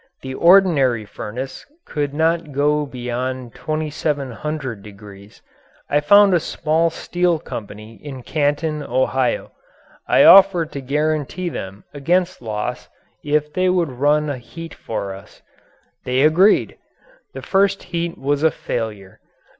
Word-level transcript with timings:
The 0.23 0.33
ordinary 0.33 1.05
furnace 1.05 1.63
could 1.85 2.11
not 2.11 2.51
go 2.53 2.87
beyond 2.87 3.53
2,700 3.53 4.81
degrees. 4.81 5.43
I 5.91 5.99
found 5.99 6.33
a 6.33 6.39
small 6.39 6.89
steel 6.89 7.37
company 7.37 7.99
in 8.03 8.23
Canton, 8.23 8.81
Ohio. 8.81 9.51
I 10.07 10.23
offered 10.23 10.71
to 10.71 10.81
guarantee 10.81 11.49
them 11.49 11.83
against 11.93 12.41
loss 12.41 12.89
if 13.23 13.53
they 13.53 13.69
would 13.69 13.91
run 13.91 14.27
a 14.27 14.39
heat 14.39 14.73
for 14.73 15.13
us. 15.13 15.43
They 16.03 16.23
agreed. 16.23 16.79
The 17.35 17.43
first 17.43 17.83
heat 17.83 18.17
was 18.17 18.41
a 18.41 18.49
failure. 18.49 19.19